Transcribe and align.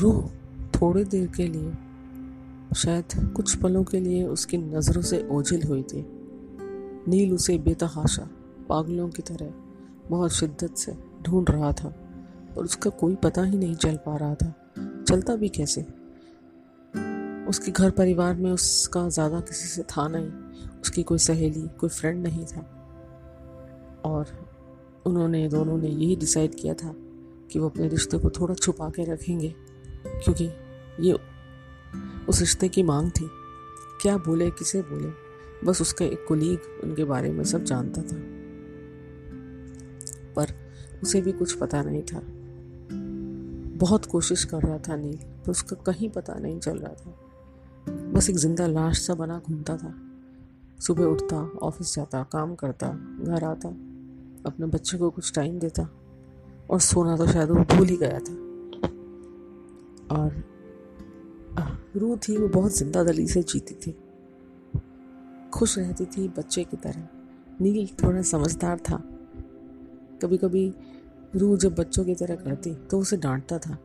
रूह 0.00 0.28
थोड़ी 0.74 1.04
देर 1.04 1.26
के 1.26 1.46
लिए, 1.46 1.72
शायद 2.76 3.32
कुछ 3.36 3.54
पलों 3.56 3.84
के 3.84 4.00
लिए 4.00 4.24
उसकी 4.24 4.56
नज़रों 4.56 5.02
से 5.02 5.26
ओझल 5.30 5.62
हुई 5.62 5.82
थी। 5.82 6.04
नील 7.08 7.32
उसे 7.34 7.58
बेतहाशा, 7.58 8.28
पागलों 8.68 9.08
की 9.08 9.22
तरह, 9.22 9.52
बहुत 10.10 10.32
शिद्दत 10.32 10.76
से 10.76 10.96
ढूंढ 11.22 11.50
रहा 11.50 11.72
था 11.72 11.94
और 12.56 12.64
उसका 12.64 12.90
कोई 12.90 13.14
पता 13.14 13.42
ही 13.42 13.58
नहीं 13.58 13.74
चल 13.74 13.96
पा 13.96 14.16
रहा 14.16 14.34
था। 14.34 14.54
चलता 15.08 15.36
भी 15.36 15.48
कैसे? 15.48 15.82
उसके 17.48 17.70
घर 17.70 17.90
परिवार 17.90 18.34
में 18.34 18.50
उसका 18.50 19.08
ज़्यादा 19.08 19.40
किसी 19.40 19.68
से 19.68 19.82
था 19.82 20.08
नहीं, 20.08 20.30
उसकी 20.82 21.02
कोई 21.02 21.18
सहेली, 21.18 21.68
कोई 21.80 21.88
फ्रेंड 21.88 22.22
नहीं 22.22 22.44
था। 22.44 22.60
और 24.04 24.26
उन्होंने, 25.06 25.48
दोनों 25.48 25.78
ने 25.78 25.88
यही 25.88 26.16
डिसाइड 26.16 26.54
किया 26.54 26.74
था 26.74 26.94
कि 27.52 27.58
वो 27.58 27.68
अपने 27.68 27.88
रिश्ते 27.88 28.18
को 28.18 28.30
थोड़ा 28.30 28.54
छुपा 28.54 28.88
के 28.90 29.04
रखेंगे। 29.04 29.54
क्योंकि 30.06 30.50
ये 31.00 31.18
उस 32.28 32.40
रिश्ते 32.40 32.68
की 32.68 32.82
मांग 32.82 33.10
थी। 33.10 33.30
क्या 34.02 34.16
बोले, 34.16 34.50
किसे 34.50 34.82
बोले? 34.82 35.30
बस 35.66 35.80
उसका 35.80 36.04
एक 36.04 36.24
कुलीग 36.28 36.58
उनके 36.84 37.04
बारे 37.04 37.30
में 37.30 37.44
सब 37.44 37.64
जानता 37.64 38.02
था। 38.02 38.16
पर 40.34 40.46
उसे 41.02 41.20
भी 41.20 41.32
कुछ 41.32 41.52
पता 41.52 41.82
नहीं 41.82 42.02
था। 42.02 42.22
बहुत 43.78 44.06
कोशिश 44.06 44.44
कर 44.44 44.62
रहा 44.62 44.78
था 44.78 44.96
नील, 44.96 45.16
पर 45.16 45.50
उसका 45.50 45.76
कहीं 45.76 46.10
पता 46.10 46.34
नहीं 46.34 46.60
चल 46.60 46.78
रहा 46.78 46.94
था। 46.94 47.14
बस 48.12 48.30
एक 48.30 48.36
ज़िंदा 48.36 48.66
लाश 48.66 49.06
सा 49.06 49.14
बना 49.14 49.38
घूमता 49.38 49.76
था। 49.76 49.94
सुबह 50.80 51.04
उठता, 51.04 51.36
ऑफ़िस 51.62 51.94
जाता, 51.94 52.22
काम 52.22 52.54
करता, 52.54 52.88
घर 53.20 53.44
आता, 53.44 53.68
अपने 54.46 54.66
बच्चे 54.66 54.98
को 54.98 55.10
कुछ 55.10 55.34
टाइम 55.34 55.58
देता, 55.58 55.88
और 56.70 56.80
सोना 56.80 57.16
तो 57.16 57.26
शायद 57.26 57.48
वो 57.48 57.56
भूल 57.56 57.86
ही 57.86 57.96
गया 57.96 58.18
था। 58.18 58.49
और 60.10 60.44
रूह 61.96 62.16
थी, 62.18 62.36
वो 62.36 62.48
बहुत 62.48 62.76
ज़िंदा 62.76 63.02
दली 63.04 63.26
से 63.26 63.42
जीती 63.42 63.74
थी। 63.74 63.96
खुश 65.52 65.78
रहती 65.78 66.04
थी 66.06 66.28
बच्चे 66.28 66.64
की 66.64 66.76
तरह। 66.76 67.08
नील 67.60 67.88
थोड़ा 68.02 68.22
समझदार 68.22 68.78
था। 68.78 68.96
कभी 70.22 70.36
कभी 70.36 70.72
रूह 71.36 71.56
जब 71.56 71.74
बच्चों 71.74 72.04
की 72.04 72.14
तरह 72.14 72.34
करती 72.34 72.74
तो 72.74 72.98
उसे 72.98 73.16
डांटता 73.16 73.58
था, 73.58 73.78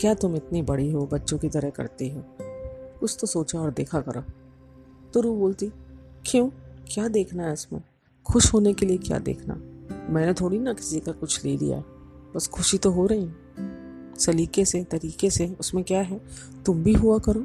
क्या 0.00 0.14
तुम 0.14 0.36
इतनी 0.36 0.62
बड़ी 0.62 0.90
हो, 0.92 1.06
बच्चों 1.06 1.38
की 1.38 1.48
तरह 1.48 1.70
करती 1.70 2.08
हो? 2.10 2.24
कुछ 3.00 3.16
तो 3.20 3.26
सोचा 3.26 3.60
और 3.60 3.70
देखा 3.70 4.00
करो। 4.00 4.22
तो 5.14 5.20
रूह 5.20 5.38
बोलती, 5.38 5.70
क्यों? 6.26 6.48
क्या 6.86 7.08
देखना 7.08 7.46
है 7.46 7.52
इसमें? 7.52 7.82
खुश 8.26 8.52
होने 8.54 8.72
के 8.74 8.86
लिए 8.86 8.98
क्या 8.98 9.18
देखना? 9.18 9.54
मैंने 10.08 10.34
थोड़ी 10.34 10.58
ना 10.58 10.72
किसी 10.72 11.00
का 11.00 11.12
कुछ 11.12 11.44
ले 11.44 11.56
लिया 11.56 11.82
बस 12.36 12.48
खुशी 12.48 12.78
तो 12.78 12.90
हो 12.90 13.06
रही 13.06 13.24
सलीके 14.18 14.64
से, 14.64 14.84
तरीके 14.84 15.30
से, 15.30 15.56
उसमें 15.60 15.84
क्या 15.84 16.00
है? 16.00 16.20
तुम 16.66 16.82
भी 16.82 16.92
हुआ 16.92 17.18
करो। 17.18 17.40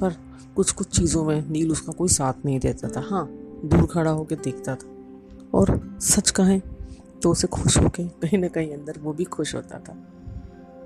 पर 0.00 0.16
कुछ 0.56 0.72
कुछ 0.72 0.98
चीज़ों 0.98 1.24
में 1.24 1.50
नील 1.50 1.72
उसका 1.72 1.92
कोई 1.92 2.08
साथ 2.08 2.32
नहीं 2.44 2.60
देता 2.60 2.88
था। 2.88 3.00
हाँ 3.00 3.26
दूर 3.64 3.86
खड़ा 3.86 4.10
होकर 4.10 4.36
देखता 4.36 4.74
था। 4.74 4.88
और 5.54 5.98
सच 6.00 6.30
कहें 6.30 6.62
तो 7.22 7.30
उसे 7.30 7.46
खुश 7.46 7.78
होके 7.78 8.08
कहीं 8.08 8.38
ना 8.38 8.48
कहीं 8.48 8.72
अंदर 8.72 8.98
वो 8.98 9.12
भी 9.12 9.24
खुश 9.24 9.54
होता 9.54 9.78
था। 9.78 9.94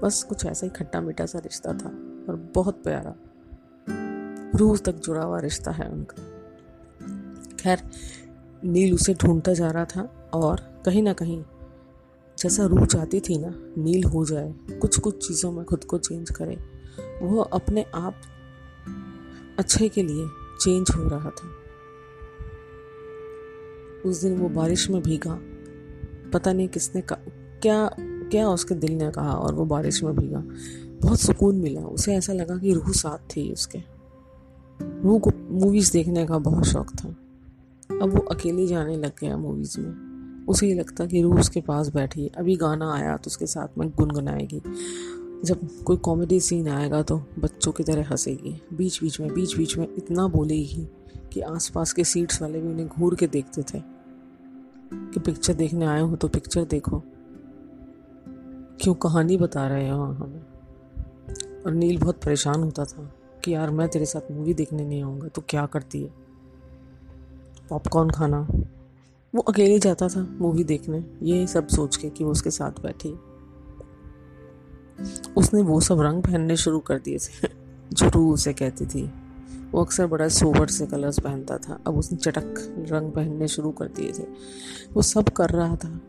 बस 0.03 0.23
कुछ 0.23 0.47
ऐसा 0.47 0.67
ही 0.67 0.71
खट्टा 0.71 1.01
मीठा 1.01 1.27
सा 1.27 1.39
रिश्ता 1.39 1.73
था 1.73 1.89
और 2.29 2.51
बहुत 2.55 2.83
प्यारा। 2.85 3.15
रूह 4.59 4.77
तक 4.77 4.95
जुड़ा 4.95 5.23
हुआ 5.23 5.41
रिश्ता 5.41 5.71
है 5.71 5.89
उनका। 5.91 6.23
खैर, 7.61 7.91
नील 8.65 8.95
उसे 8.95 9.15
ढूंढता 9.15 9.55
जा 9.55 9.71
रहा 9.71 9.85
था 9.85 10.31
और 10.35 10.83
कहीं 10.87 11.03
ना 11.03 11.13
कहीं 11.13 11.45
जैसा 12.41 12.67
रूह 12.67 12.85
चाहती 12.85 13.21
थी 13.21 13.39
ना, 13.39 13.55
नील 13.79 14.05
हो 14.05 14.25
जाए 14.25 14.55
कुछ 14.81 14.99
कुछ 15.01 15.29
चीज़ों 15.29 15.53
में 15.53 15.65
खुद 15.65 15.85
को 15.85 15.99
चेंज 15.99 16.31
करे, 16.31 16.59
वो 17.23 17.41
अपने 17.41 17.87
आप 17.95 18.15
अच्छे 19.59 19.89
के 19.89 20.03
लिए 20.03 20.27
चेंज 20.61 20.87
हो 20.97 21.09
रहा 21.09 21.31
था। 21.31 21.49
उस 24.07 24.23
दिन 24.23 24.37
वो 24.39 24.49
बारिश 24.49 24.91
में 24.91 25.03
भीगा, 25.03 25.39
पता 26.33 26.53
नहीं 26.53 26.69
किसने 26.69 27.03
क्या 27.13 27.97
क्या 28.01 28.49
उसके 28.49 28.75
दिल 28.75 28.93
ने 28.93 29.11
कहा 29.11 29.33
और 29.33 29.55
वो 29.55 29.65
बारिश 29.65 30.03
में 30.03 30.17
भीगा। 30.17 30.45
बहुत 31.03 31.21
सुकून 31.21 31.57
मिला, 31.57 31.81
उसे 31.81 32.15
ऐसा 32.15 32.33
लगा 32.33 32.59
कि 32.59 32.73
रूह 32.73 32.91
साथ 32.91 33.37
थी 33.37 33.53
उसके। 33.53 33.79
रूह 34.83 35.21
को 35.21 35.31
मूवीज़ 35.51 35.93
देखने 35.93 36.27
का 36.27 36.39
बहुत 36.39 36.65
शौक 36.65 36.91
था। 36.91 37.09
अब 38.03 38.11
वो 38.15 38.21
अकेले 38.21 38.67
जाने 38.67 38.97
लग 38.97 39.13
गया 39.21 39.37
मूवीज़ 39.37 39.81
में। 39.81 40.10
उसे 40.49 40.69
ये 40.69 40.75
लगता 40.75 41.07
कि 41.07 41.23
रूह 41.23 41.41
उसके 41.41 41.61
पास 41.61 41.89
बैठी 41.89 42.23
है। 42.23 42.29
अभी 42.29 42.57
गाना 42.57 42.95
आया 42.95 43.17
तो 43.17 43.27
उसके 43.27 43.47
साथ 43.47 43.79
में 43.79 43.91
गुनगुनाएगी। 43.91 44.63
जब 45.45 45.83
कोई 45.85 45.97
कॉमेडी 45.97 46.41
सीन 46.41 46.69
आएगा 46.69 47.03
तो 47.03 47.23
बच्चों 47.39 47.73
की 47.73 47.83
तरह 47.83 48.09
हंसेगी। 48.09 48.63
बीच 48.73 49.03
बीच 49.03 49.21
में 49.21 49.35
बीच 49.35 49.57
बीच 49.57 49.77
में 49.77 49.95
इतना 49.97 50.29
बोलेगी 50.29 50.89
कि 51.33 51.41
आसपास 51.41 51.93
के 51.93 52.05
सीट्स 52.05 52.43
वाले 52.43 52.61
भी 52.61 52.69
उन्हें 52.69 52.89
घूर 52.89 53.15
के 53.15 53.27
देखते 53.27 53.63
थे 53.63 53.83
कि 54.95 55.21
पिक्चर 55.21 55.55
देखने 55.55 55.87
आए 55.87 56.01
हो 56.01 56.17
तो 56.17 56.29
पिक्चर 56.29 56.65
देखो। 56.65 57.03
क्यों 58.81 58.95
कहानी 58.95 59.37
बता 59.37 59.67
रहे 59.69 59.89
हो 59.89 60.03
हमें? 60.03 60.45
और 61.67 61.73
नील 61.73 61.99
बहुत 61.99 62.25
परेशान 62.25 62.63
होता 62.63 62.85
था 62.85 63.15
कि 63.45 63.55
यार 63.55 63.71
मैं 63.71 63.89
तेरे 63.89 64.07
साथ 64.07 64.33
मूवी 64.33 64.55
देखने 64.55 64.87
नहीं 64.87 65.03
आऊँगा 65.03 65.29
तो 65.29 65.43
क्या 65.49 65.67
करती 65.67 66.03
है? 66.03 66.11
पॉपकॉर्न 67.69 68.11
खाना। 68.11 68.49
वो 69.35 69.43
अकेले 69.43 69.79
जाता 69.79 70.09
था 70.09 70.37
मूवी 70.41 70.65
देखने, 70.65 71.05
ये 71.23 71.47
सब 71.47 71.69
सोच 71.69 71.97
के 71.97 72.11
कि 72.11 72.25
वो 72.25 72.31
उसके 72.31 72.51
साथ 72.51 72.71
बैठी। 72.71 73.19
उसने 75.37 75.63
वो 75.63 75.81
सब 75.81 76.01
रंग 76.01 76.23
पहनने 76.23 76.57
शुरू 76.57 76.79
कर 76.79 76.99
दिए 76.99 77.19
थे। 77.19 77.49
जो 77.93 78.09
रू 78.09 78.33
उसे 78.33 78.53
कहती 78.53 78.87
थी। 78.87 79.13
वो 79.73 79.85
अक्सर 79.85 80.07
बड़ा 80.07 80.29
सोबर 80.29 80.67
से 80.67 80.87
कलर्स 80.87 81.21
पहनता 81.21 81.59
था। 81.59 81.81
अब 81.87 81.99
उसने 81.99 82.19
चटक 82.19 82.55
रंग 82.79 83.13
पहनने 83.13 83.49
शुरू 83.49 83.71
कर 83.71 83.89
दिए 83.89 84.13
थे। 84.13 84.23
वो 84.93 85.03
सब 85.03 85.29
कर 85.29 85.51
रहा 85.51 85.77
था, 85.77 86.01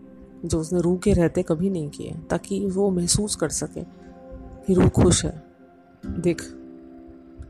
जो 0.45 0.59
उसने 0.59 0.81
रूह 0.81 0.97
के 0.97 1.13
रहते 1.13 1.43
कभी 1.43 1.69
नहीं 1.69 1.89
किए, 1.89 2.13
ताकि 2.29 2.65
वो 2.65 2.89
महसूस 2.89 3.35
कर 3.35 3.49
सके 3.49 3.83
कि 4.67 4.73
रूह 4.73 4.89
खुश 4.89 5.25
है। 5.25 5.43
देख, 6.05 6.41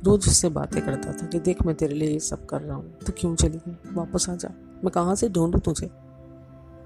रोज 0.04 0.28
उससे 0.28 0.50
बातें 0.50 0.86
करता 0.86 1.14
था 1.14 1.26
कि 1.28 1.40
देख, 1.40 1.66
मैं 1.66 1.76
तेरे 1.76 1.96
लिए 1.96 2.10
ये 2.10 2.20
सब 2.20 2.46
कर 2.46 2.62
रहा 2.62 2.76
हूँ 2.76 2.98
तो 2.98 3.14
क्यों 3.18 3.36
चली 3.36 3.58
गई? 3.58 3.78
वापस 3.94 4.30
आ 4.30 4.36
जा। 4.36 4.50
मैं 4.84 4.92
कहाँ 4.92 5.16
से 5.16 5.30
ढूंढूँ 5.30 5.62
तुझे? 5.62 5.90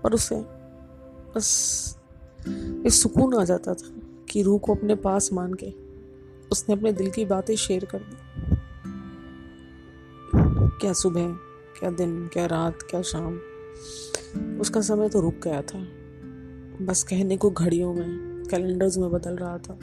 पर 0.04 0.14
उससे, 0.14 0.36
बस 1.36 1.98
इस 2.86 3.04
सुकून 3.04 3.36
आ 3.36 3.44
जाता 3.44 3.74
था 3.74 4.02
कि 4.30 4.42
रूह 4.42 4.60
को 4.60 4.76
अपने 4.76 4.96
पास 4.96 5.30
मान 5.34 5.54
के 5.54 5.86
उसने 6.52 6.76
अपने 6.76 6.94
दिल 6.94 7.10
की 7.10 7.26
बातें 7.26 7.56
शेयर 7.56 7.86
कर 7.86 8.00
दी। 8.00 8.16
क्या 10.80 10.94
सुबह, 10.94 11.28
क्या 11.80 11.92
दिन, 11.92 12.28
क्या 12.28 12.46
रात, 12.46 12.80
क्या 12.90 13.02
शाम, 13.02 13.40
उसका 14.60 14.82
समय 14.82 15.10
तो 15.10 15.22
रुक 15.22 15.36
गया 15.44 15.62
था। 15.62 15.88
बस 16.86 17.04
कहने 17.04 17.38
को 17.38 17.50
घड़ियों 17.50 17.94
में, 17.94 18.44
कैलेंडर्स 18.46 18.98
में 18.98 19.12
बदल 19.12 19.38
रहा 19.42 19.58
था। 19.58 19.74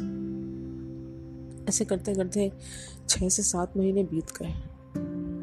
ऐसे 1.69 1.85
करते 1.85 2.15
करते 2.15 2.53
छः 3.09 3.29
से 3.29 3.43
सात 3.43 3.77
महीने 3.77 4.05
बीत 4.05 4.31
गए। 4.31 4.55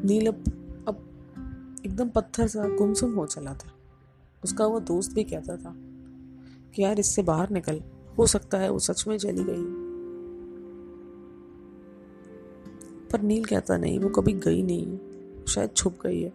नील 0.04 0.26
अब 0.26 0.59
एकदम 1.86 2.08
पत्थर 2.08 2.48
सा, 2.48 2.68
गुमसुम 2.68 3.14
हो 3.14 3.26
चला 3.26 3.54
था। 3.54 3.72
उसका 4.44 4.66
वो 4.66 4.80
दोस्त 4.80 5.12
भी 5.12 5.24
कहता 5.24 5.56
था 5.56 5.74
कि 6.74 6.82
यार 6.82 7.00
इससे 7.00 7.22
बाहर 7.22 7.50
निकल, 7.50 7.82
हो 8.18 8.26
सकता 8.26 8.58
है 8.58 8.70
वो 8.70 8.78
सच 8.78 9.04
में 9.08 9.18
चली 9.18 9.44
गई। 9.44 9.90
पर 13.08 13.20
नील 13.20 13.44
कहता 13.44 13.76
नहीं, 13.76 13.98
वो 13.98 14.08
कभी 14.08 14.32
गई 14.32 14.62
नहीं, 14.62 14.98
शायद 15.44 15.70
छुप 15.76 15.98
गई 16.06 16.22
है। 16.22 16.32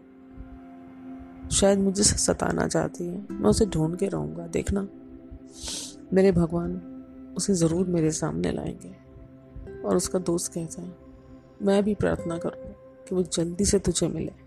शायद 1.51 1.79
मुझे 1.79 2.03
सताना 2.03 2.67
चाहती 2.67 3.08
है। 3.08 3.28
मैं 3.31 3.49
उसे 3.49 3.66
ढूंढ 3.66 3.96
के 3.96 4.08
रहूँगा, 4.08 4.47
देखना। 4.47 4.87
मेरे 6.14 6.31
भगवान 6.31 6.75
उसे 7.37 7.53
ज़रूर 7.53 7.87
मेरे 7.87 8.11
सामने 8.11 8.52
लाएँगे। 8.52 9.05
और 9.81 9.96
उसका 9.96 10.19
दोस्त 10.19 10.53
कहता 10.53 10.81
है, 10.81 10.97
मैं 11.61 11.84
भी 11.84 11.96
प्रार्थना 11.96 12.37
करूँगा 12.37 12.75
कि 13.09 13.16
वो 13.16 13.23
जल्दी 13.23 13.66
से 13.66 13.79
तुझे 13.79 14.08
मिले। 14.08 14.44